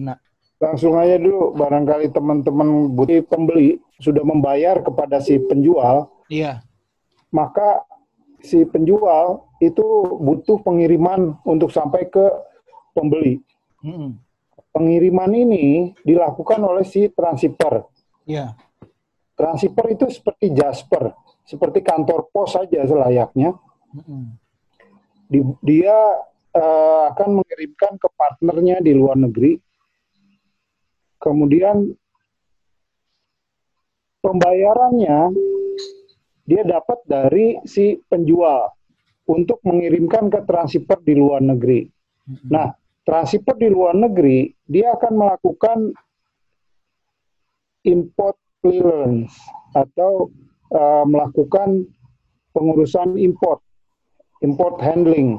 [0.00, 0.18] Nah.
[0.60, 6.12] Langsung aja dulu, barangkali teman-teman butuh pembeli sudah membayar kepada si penjual.
[6.28, 6.60] Iya.
[7.32, 7.80] Maka
[8.44, 9.84] si penjual itu
[10.20, 12.28] butuh pengiriman untuk sampai ke
[12.92, 13.40] pembeli.
[13.80, 14.20] Mm-mm.
[14.68, 17.88] Pengiriman ini dilakukan oleh si transshipper.
[18.28, 18.52] Iya.
[19.40, 21.16] Transshipper itu seperti Jasper,
[21.48, 23.56] seperti kantor pos saja selayaknya.
[23.96, 24.36] Mm-mm.
[25.24, 25.96] Di- dia
[26.52, 29.56] eh, akan mengirimkan ke partnernya di luar negeri.
[31.20, 31.92] Kemudian
[34.24, 35.36] pembayarannya
[36.48, 38.72] dia dapat dari si penjual
[39.28, 41.86] untuk mengirimkan ke transshipper di luar negeri.
[42.50, 42.72] Nah,
[43.06, 45.78] transshipper di luar negeri dia akan melakukan
[47.86, 49.36] import clearance
[49.76, 50.28] atau
[50.72, 51.86] eh, melakukan
[52.50, 53.62] pengurusan import,
[54.42, 55.38] import handling.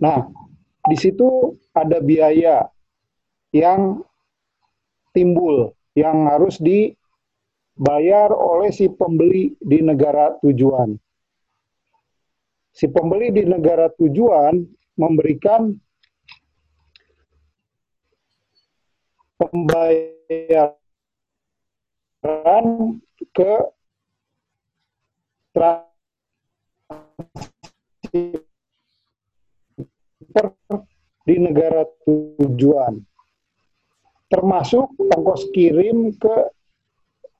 [0.00, 0.24] Nah,
[0.88, 2.64] di situ ada biaya
[3.52, 4.00] yang
[5.18, 10.94] timbul yang harus dibayar oleh si pembeli di negara tujuan.
[12.70, 14.62] Si pembeli di negara tujuan
[14.94, 15.74] memberikan
[19.42, 20.70] pembayaran
[23.34, 23.54] ke
[25.50, 26.14] transshipper
[31.26, 33.07] di negara tujuan
[34.28, 36.52] termasuk ongkos kirim ke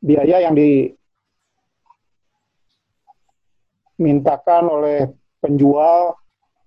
[0.00, 0.56] biaya yang
[3.96, 6.16] dimintakan oleh penjual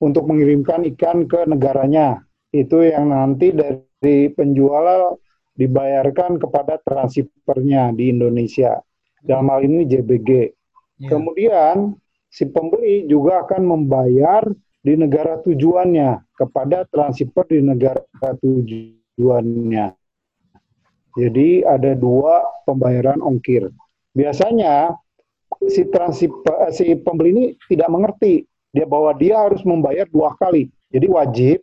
[0.02, 2.26] untuk mengirimkan ikan ke negaranya.
[2.52, 5.22] Itu yang nanti dari penjual
[5.56, 8.82] dibayarkan kepada transshippernya di Indonesia.
[9.22, 10.30] Dalam hal ini JBG.
[10.30, 11.08] Iya.
[11.08, 11.96] Kemudian
[12.28, 14.42] si pembeli juga akan membayar
[14.82, 18.02] di negara tujuannya kepada transshipper di negara
[18.42, 20.01] tujuannya.
[21.16, 23.68] Jadi ada dua pembayaran ongkir.
[24.16, 24.96] Biasanya
[25.68, 30.72] si transip eh, si pembeli ini tidak mengerti dia bahwa dia harus membayar dua kali.
[30.92, 31.60] Jadi wajib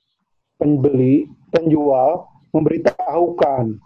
[0.60, 3.81] pembeli penjual memberitahukan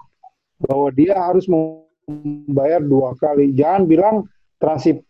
[0.66, 3.54] bahwa dia harus membayar dua kali.
[3.54, 4.26] Jangan bilang
[4.58, 5.02] transip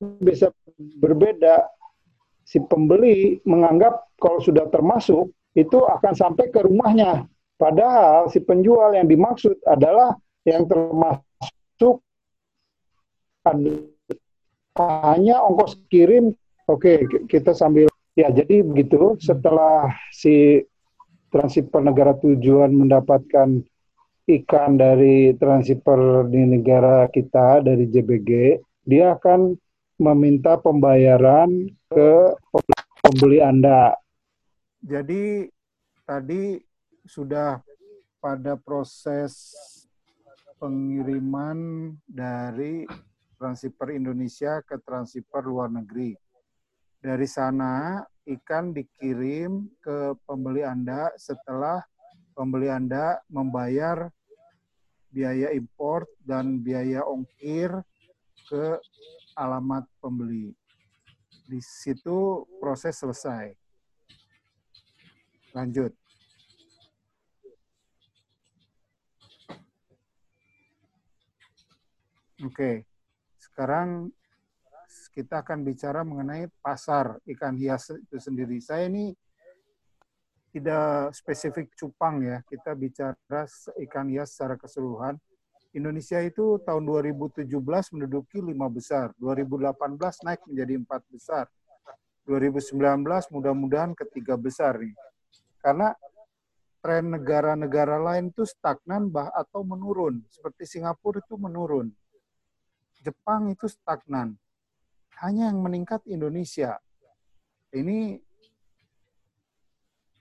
[0.00, 0.50] bisa
[0.98, 1.68] berbeda.
[2.44, 7.24] Si pembeli menganggap kalau sudah termasuk itu akan sampai ke rumahnya.
[7.56, 12.02] Padahal si penjual yang dimaksud adalah yang termasuk
[14.76, 16.34] hanya ongkos kirim.
[16.68, 20.64] Oke, ki- kita sambil ya jadi begitu setelah si
[21.30, 23.62] transshipper negara tujuan mendapatkan
[24.24, 29.52] ikan dari transshipper di negara kita dari JBG, dia akan
[29.98, 32.10] meminta pembayaran ke
[33.02, 33.94] pembeli Anda.
[34.82, 35.46] Jadi
[36.02, 36.58] tadi
[37.06, 37.62] sudah
[38.18, 39.54] pada proses
[40.58, 42.88] pengiriman dari
[43.36, 46.16] transshipper Indonesia ke transshipper luar negeri.
[47.04, 51.84] Dari sana ikan dikirim ke pembeli Anda setelah
[52.32, 54.08] pembeli Anda membayar
[55.12, 57.70] biaya import dan biaya ongkir
[58.48, 58.80] ke
[59.34, 60.54] alamat pembeli.
[61.44, 63.52] Di situ proses selesai.
[65.54, 65.92] Lanjut.
[72.42, 72.84] Oke,
[73.38, 74.10] sekarang
[75.14, 78.58] kita akan bicara mengenai pasar ikan hias itu sendiri.
[78.58, 79.14] Saya ini
[80.50, 83.46] tidak spesifik cupang ya, kita bicara
[83.86, 85.14] ikan hias secara keseluruhan.
[85.74, 87.50] Indonesia itu tahun 2017
[87.92, 89.74] menduduki lima besar, 2018
[90.22, 91.50] naik menjadi empat besar,
[92.30, 92.78] 2019
[93.34, 94.94] mudah-mudahan ketiga besar nih.
[95.58, 95.90] Karena
[96.78, 101.90] tren negara-negara lain itu stagnan bah atau menurun, seperti Singapura itu menurun,
[103.02, 104.38] Jepang itu stagnan,
[105.26, 106.78] hanya yang meningkat Indonesia.
[107.74, 108.22] Ini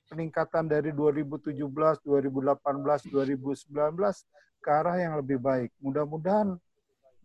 [0.09, 1.53] peningkatan dari 2017,
[2.01, 2.01] 2018,
[3.13, 4.25] 2019
[4.63, 5.75] ke arah yang lebih baik.
[5.83, 6.55] Mudah-mudahan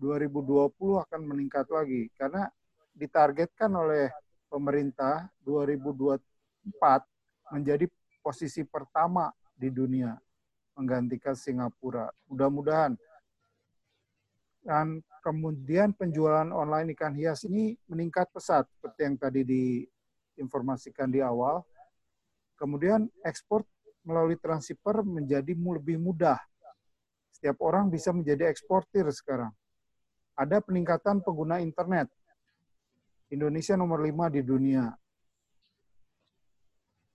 [0.03, 0.75] 2020
[1.07, 2.51] akan meningkat lagi karena
[2.99, 4.11] ditargetkan oleh
[4.51, 6.19] pemerintah 2024
[7.55, 7.87] menjadi
[8.19, 10.19] posisi pertama di dunia
[10.75, 12.11] menggantikan Singapura.
[12.31, 12.95] Mudah-mudahan.
[14.63, 21.67] Dan kemudian penjualan online ikan hias ini meningkat pesat seperti yang tadi diinformasikan di awal.
[22.59, 23.63] Kemudian ekspor
[24.07, 26.39] melalui transshipper menjadi lebih mudah.
[27.39, 29.55] Setiap orang bisa menjadi eksportir sekarang.
[30.39, 32.07] ada peningkatan pengguna internet.
[33.31, 34.87] Indonesia nomor lima di dunia.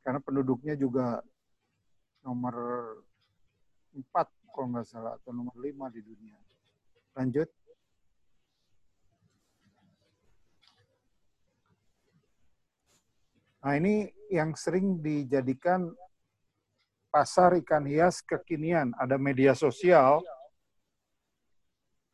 [0.04, 1.24] Karena penduduknya juga
[2.24, 2.56] nomor
[3.96, 6.36] empat kalau nggak salah, atau nomor lima di dunia.
[7.16, 7.48] Lanjut.
[13.64, 15.88] Nah ini yang sering dijadikan
[17.14, 18.90] pasar ikan hias kekinian.
[18.98, 20.26] Ada media sosial,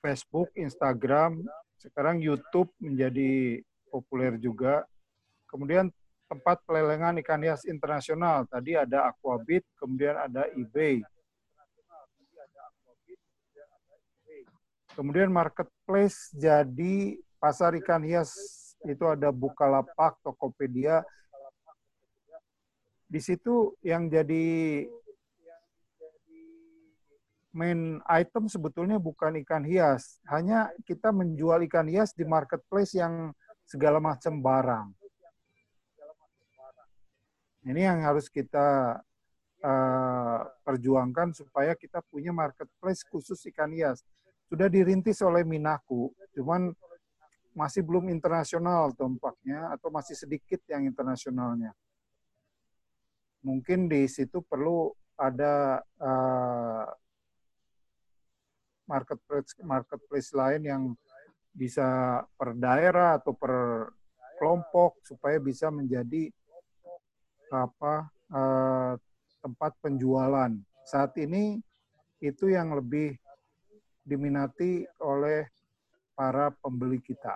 [0.04, 1.40] Facebook, Instagram,
[1.80, 4.84] sekarang YouTube menjadi populer juga.
[5.48, 5.88] Kemudian
[6.28, 8.44] tempat pelelengan ikan hias internasional.
[8.52, 11.00] Tadi ada Aquabit, kemudian ada eBay.
[15.00, 18.36] Kemudian marketplace jadi pasar ikan hias
[18.84, 21.08] itu ada Bukalapak, Tokopedia,
[23.10, 24.86] di situ yang jadi
[27.50, 33.34] main item sebetulnya bukan ikan hias, hanya kita menjual ikan hias di marketplace yang
[33.66, 34.94] segala macam barang.
[37.66, 39.02] Ini yang harus kita
[39.66, 44.06] uh, perjuangkan supaya kita punya marketplace khusus ikan hias.
[44.46, 46.70] Sudah dirintis oleh Minaku, cuman
[47.58, 51.74] masih belum internasional tampaknya atau masih sedikit yang internasionalnya
[53.44, 56.88] mungkin di situ perlu ada uh,
[58.88, 60.84] marketplace marketplace lain yang
[61.54, 63.86] bisa per daerah atau per
[64.40, 66.32] kelompok supaya bisa menjadi
[67.52, 68.94] apa uh,
[69.44, 70.52] tempat penjualan.
[70.88, 71.60] Saat ini
[72.24, 73.16] itu yang lebih
[74.04, 75.48] diminati oleh
[76.16, 77.36] para pembeli kita.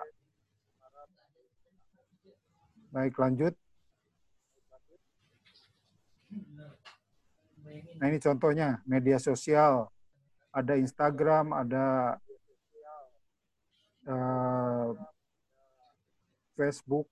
[2.94, 3.54] Baik, lanjut.
[7.98, 9.90] Nah ini contohnya media sosial,
[10.54, 12.18] ada Instagram, ada
[14.06, 14.94] uh,
[16.54, 17.10] Facebook.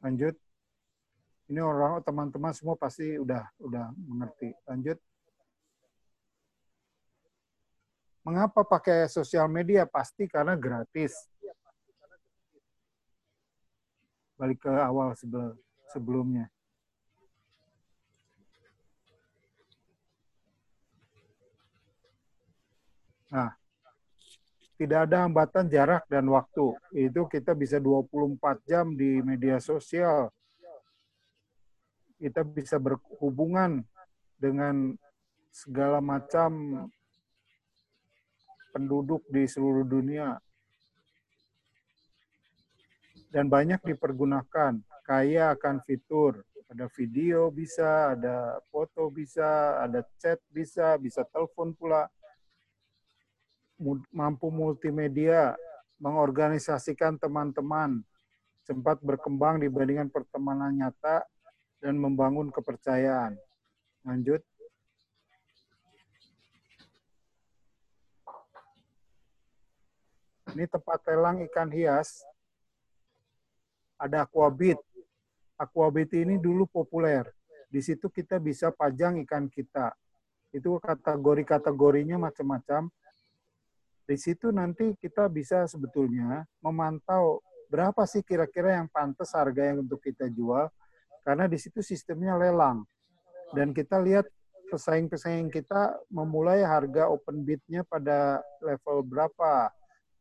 [0.00, 0.38] Lanjut.
[1.50, 4.54] Ini orang teman-teman semua pasti udah udah mengerti.
[4.70, 4.98] Lanjut.
[8.22, 9.82] Mengapa pakai sosial media?
[9.82, 11.30] Pasti karena gratis
[14.40, 15.52] balik ke awal sebelum
[15.90, 16.46] sebelumnya.
[23.30, 23.54] Nah,
[24.74, 26.74] tidak ada hambatan jarak dan waktu.
[26.96, 30.34] Itu kita bisa 24 jam di media sosial.
[32.18, 33.86] Kita bisa berhubungan
[34.40, 34.96] dengan
[35.50, 36.82] segala macam
[38.70, 40.38] penduduk di seluruh dunia
[43.30, 44.82] dan banyak dipergunakan.
[45.06, 52.06] Kaya akan fitur, ada video bisa, ada foto bisa, ada chat bisa, bisa telepon pula.
[54.12, 55.56] Mampu multimedia,
[55.96, 58.04] mengorganisasikan teman-teman,
[58.62, 61.24] sempat berkembang dibandingkan pertemanan nyata,
[61.80, 63.40] dan membangun kepercayaan.
[64.04, 64.44] Lanjut.
[70.52, 72.20] Ini tempat lelang ikan hias
[74.00, 74.80] ada Aquabit.
[75.60, 77.28] Aquabit ini dulu populer.
[77.68, 79.92] Di situ kita bisa pajang ikan kita.
[80.50, 82.88] Itu kategori-kategorinya macam-macam.
[84.08, 90.02] Di situ nanti kita bisa sebetulnya memantau berapa sih kira-kira yang pantas harga yang untuk
[90.02, 90.66] kita jual.
[91.22, 92.82] Karena di situ sistemnya lelang.
[93.54, 94.26] Dan kita lihat
[94.72, 99.70] pesaing-pesaing kita memulai harga open bid-nya pada level berapa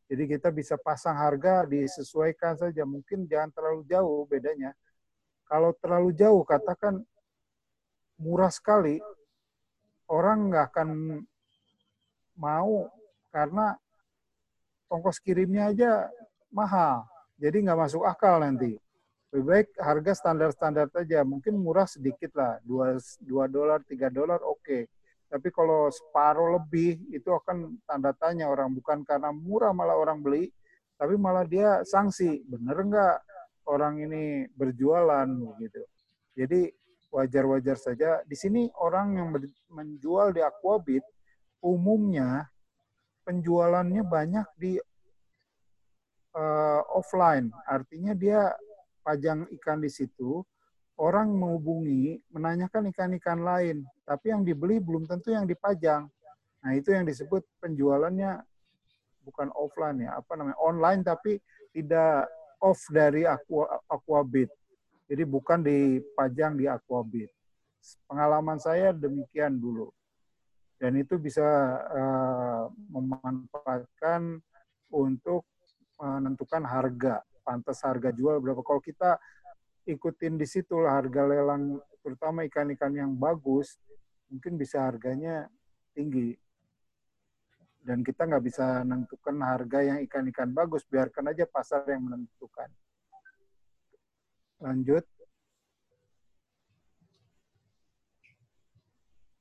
[0.10, 2.82] jadi kita bisa pasang harga disesuaikan saja.
[2.82, 4.74] Mungkin jangan terlalu jauh bedanya.
[5.46, 7.06] Kalau terlalu jauh, katakan
[8.18, 8.98] murah sekali,
[10.10, 10.89] orang nggak akan
[12.42, 12.89] mau
[13.30, 13.78] karena
[14.89, 16.10] ongkos kirimnya aja
[16.50, 17.06] mahal.
[17.38, 18.82] Jadi nggak masuk akal nanti.
[19.30, 21.22] Lebih baik harga standar-standar saja.
[21.22, 22.98] Mungkin murah sedikit lah, 2
[23.46, 24.58] dolar, 3 dolar oke.
[24.66, 24.89] Okay
[25.29, 30.50] tapi kalau separuh lebih itu akan tanda tanya orang bukan karena murah malah orang beli,
[30.98, 32.41] tapi malah dia sanksi.
[32.50, 33.15] Bener nggak
[33.69, 35.29] orang ini berjualan
[35.62, 35.81] gitu.
[36.33, 36.74] Jadi
[37.13, 38.25] wajar-wajar saja.
[38.25, 39.29] Di sini orang yang
[39.69, 41.05] menjual di Aquabit
[41.62, 42.50] umumnya
[43.21, 44.81] penjualannya banyak di
[46.33, 47.53] uh, offline.
[47.69, 48.50] Artinya dia
[49.05, 50.41] pajang ikan di situ,
[51.00, 56.12] orang menghubungi, menanyakan ikan-ikan lain, tapi yang dibeli belum tentu yang dipajang.
[56.60, 58.44] Nah, itu yang disebut penjualannya
[59.24, 60.60] bukan offline ya, apa namanya?
[60.60, 61.39] online tapi
[61.72, 62.27] tidak
[62.60, 64.51] off dari Aqua, Aquabit.
[65.08, 67.32] Jadi bukan dipajang di Aquabit.
[68.03, 69.88] Pengalaman saya demikian dulu.
[70.79, 71.44] dan itu bisa
[71.91, 74.39] uh, memanfaatkan
[74.88, 75.44] untuk
[76.00, 78.63] menentukan harga, pantas harga jual berapa.
[78.63, 79.20] Kalau kita
[79.89, 83.81] ikutin di situ harga lelang, terutama ikan-ikan yang bagus,
[84.29, 85.50] mungkin bisa harganya
[85.98, 86.38] tinggi.
[87.81, 92.69] Dan kita nggak bisa menentukan harga yang ikan-ikan bagus, biarkan aja pasar yang menentukan.
[94.62, 95.08] Lanjut.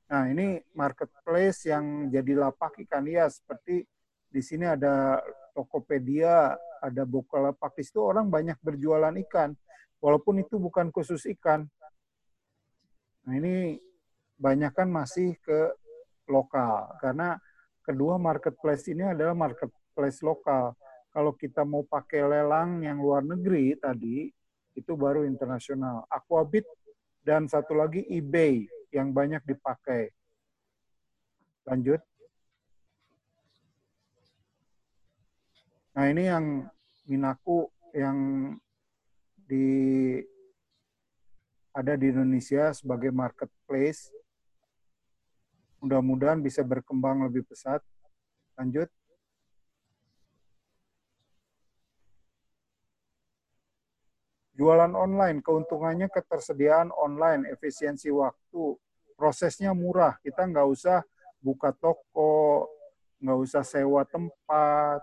[0.09, 3.85] Nah, ini marketplace yang jadi lapak ikan hias seperti
[4.25, 5.21] di sini ada
[5.53, 7.77] Tokopedia, ada Bukalapak.
[7.77, 9.53] Di situ orang banyak berjualan ikan,
[9.99, 11.67] walaupun itu bukan khusus ikan.
[13.27, 13.77] Nah, ini
[14.39, 15.75] banyak kan masih ke
[16.31, 17.35] lokal karena
[17.83, 20.73] kedua marketplace ini adalah marketplace lokal.
[21.09, 24.29] Kalau kita mau pakai lelang yang luar negeri tadi,
[24.77, 26.05] itu baru internasional.
[26.05, 26.63] Aquabit
[27.25, 30.13] dan satu lagi eBay yang banyak dipakai.
[31.65, 32.01] Lanjut.
[35.97, 36.45] Nah ini yang
[37.09, 37.65] Minaku
[37.97, 38.17] yang
[39.49, 39.67] di
[41.73, 44.13] ada di Indonesia sebagai marketplace.
[45.81, 47.81] Mudah-mudahan bisa berkembang lebih pesat.
[48.53, 48.91] Lanjut.
[54.59, 58.75] Jualan online, keuntungannya ketersediaan online, efisiensi waktu,
[59.15, 60.19] prosesnya murah.
[60.19, 60.99] Kita nggak usah
[61.39, 62.67] buka toko,
[63.23, 64.99] nggak usah sewa tempat.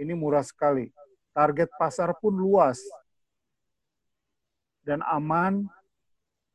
[0.00, 0.88] Ini murah sekali.
[1.36, 2.80] Target pasar pun luas
[4.84, 5.64] dan aman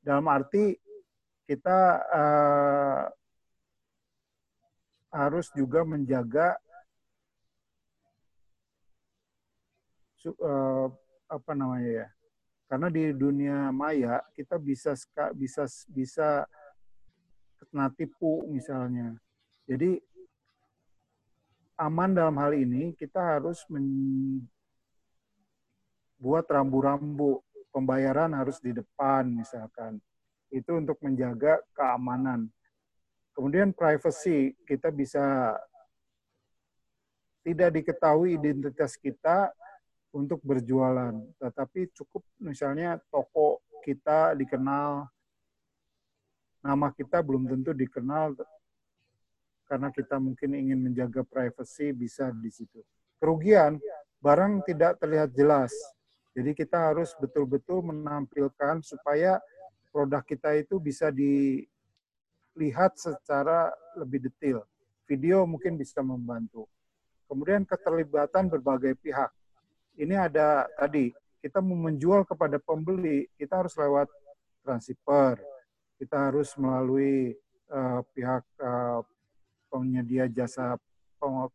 [0.06, 0.78] dalam arti
[1.50, 1.80] kita
[2.14, 3.10] uh,
[5.10, 6.54] harus juga menjaga
[10.38, 10.94] uh,
[11.26, 12.08] apa namanya ya?
[12.70, 14.94] Karena di dunia maya kita bisa
[15.34, 16.46] bisa bisa
[17.70, 19.18] kena tipu misalnya.
[19.66, 19.98] Jadi
[21.82, 24.46] aman dalam hal ini kita harus membuat
[26.46, 29.98] rambu-rambu pembayaran harus di depan misalkan.
[30.50, 32.50] Itu untuk menjaga keamanan.
[33.38, 35.56] Kemudian privacy, kita bisa
[37.46, 39.54] tidak diketahui identitas kita
[40.14, 41.14] untuk berjualan.
[41.38, 45.08] Tetapi cukup misalnya toko kita dikenal,
[46.60, 48.36] nama kita belum tentu dikenal
[49.70, 52.82] karena kita mungkin ingin menjaga privasi bisa di situ.
[53.22, 53.78] Kerugian,
[54.18, 55.72] barang tidak terlihat jelas.
[56.38, 59.42] Jadi kita harus betul-betul menampilkan supaya
[59.90, 64.64] produk kita itu bisa dilihat secara lebih detail.
[65.10, 66.70] Video mungkin bisa membantu.
[67.26, 69.30] Kemudian keterlibatan berbagai pihak
[70.00, 71.12] ini ada tadi
[71.44, 74.08] kita mau menjual kepada pembeli, kita harus lewat
[74.64, 75.36] transfer,
[76.00, 77.36] kita harus melalui
[77.72, 79.04] uh, pihak uh,
[79.68, 80.80] penyedia jasa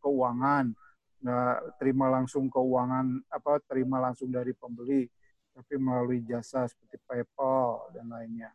[0.00, 0.76] keuangan,
[1.24, 5.08] nggak terima langsung keuangan apa terima langsung dari pembeli,
[5.56, 8.52] tapi melalui jasa seperti PayPal dan lainnya.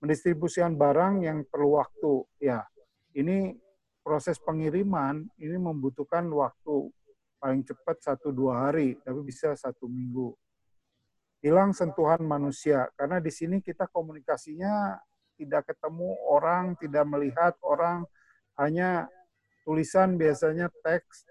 [0.00, 2.64] Mendistribusikan barang yang perlu waktu, ya
[3.12, 3.52] ini
[4.00, 6.88] proses pengiriman ini membutuhkan waktu
[7.36, 10.32] paling cepat satu dua hari, tapi bisa satu minggu.
[11.40, 14.96] Hilang sentuhan manusia, karena di sini kita komunikasinya
[15.40, 18.04] tidak ketemu orang, tidak melihat orang,
[18.60, 19.08] hanya
[19.64, 21.24] tulisan biasanya teks.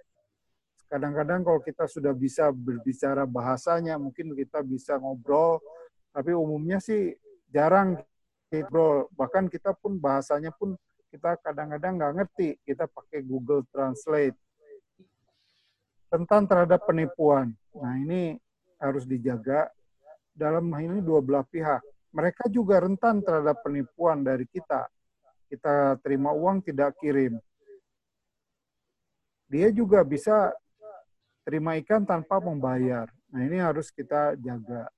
[0.89, 5.61] Kadang-kadang kalau kita sudah bisa berbicara bahasanya, mungkin kita bisa ngobrol,
[6.09, 7.13] tapi umumnya sih
[7.53, 8.01] jarang
[8.49, 9.05] ngobrol.
[9.13, 10.73] Bahkan kita pun bahasanya pun
[11.13, 14.33] kita kadang-kadang nggak ngerti, kita pakai Google Translate
[16.09, 17.53] tentang terhadap penipuan.
[17.77, 18.33] Nah ini
[18.81, 19.69] harus dijaga
[20.33, 21.85] dalam hal ini dua belah pihak.
[22.09, 24.89] Mereka juga rentan terhadap penipuan dari kita.
[25.45, 27.37] Kita terima uang tidak kirim.
[29.49, 30.49] Dia juga bisa
[31.43, 33.07] terima ikan tanpa membayar.
[33.29, 34.89] Nah ini harus kita jaga.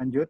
[0.00, 0.28] Lanjut.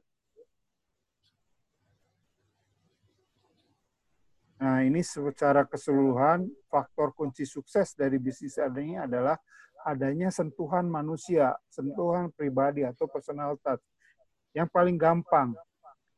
[4.62, 9.34] Nah, ini secara keseluruhan faktor kunci sukses dari bisnis ini adalah
[9.82, 13.82] adanya sentuhan manusia, sentuhan pribadi atau personal touch.
[14.54, 15.50] Yang paling gampang,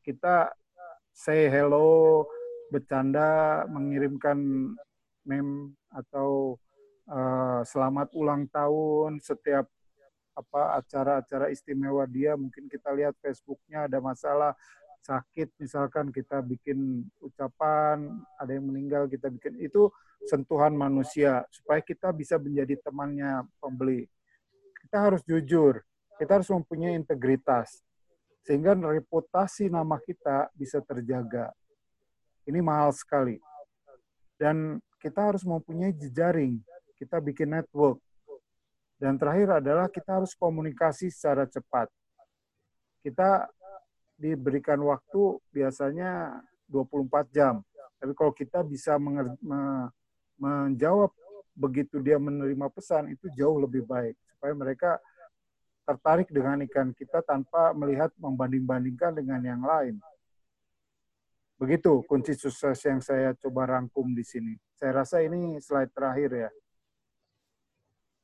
[0.05, 0.53] kita
[1.09, 2.29] say hello,
[2.69, 4.37] bercanda, mengirimkan
[5.25, 6.61] meme atau
[7.09, 9.69] uh, selamat ulang tahun setiap
[10.35, 14.51] apa acara-acara istimewa dia mungkin kita lihat Facebooknya ada masalah
[15.05, 18.09] sakit misalkan kita bikin ucapan,
[18.41, 19.87] ada yang meninggal kita bikin itu
[20.25, 24.09] sentuhan manusia supaya kita bisa menjadi temannya pembeli.
[24.81, 25.85] Kita harus jujur,
[26.17, 27.85] kita harus mempunyai integritas
[28.45, 31.53] sehingga reputasi nama kita bisa terjaga.
[32.45, 33.41] Ini mahal sekali.
[34.37, 36.61] Dan kita harus mempunyai jejaring.
[36.95, 37.99] Kita bikin network.
[38.95, 41.91] Dan terakhir adalah kita harus komunikasi secara cepat.
[43.03, 43.45] Kita
[44.15, 46.39] diberikan waktu biasanya
[46.71, 47.59] 24 jam.
[47.99, 48.95] Tapi kalau kita bisa
[50.39, 51.11] menjawab
[51.55, 54.15] begitu dia menerima pesan, itu jauh lebih baik.
[54.35, 54.91] Supaya mereka
[55.85, 59.99] tertarik dengan ikan kita tanpa melihat membanding-bandingkan dengan yang lain.
[61.55, 64.59] Begitu kunci sukses yang saya coba rangkum di sini.
[64.75, 66.49] Saya rasa ini slide terakhir ya.